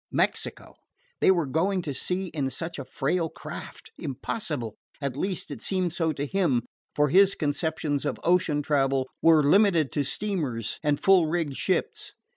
[0.11, 0.73] Mexico!
[1.19, 3.91] They were going to sea in such a frail craft!
[3.99, 4.73] Impossible!
[4.99, 6.63] At least, it seemed so to him,
[6.95, 12.13] for his conceptions of ocean travel were limited to steamers and full rigged ships.